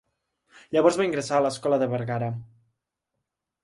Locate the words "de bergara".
1.87-2.35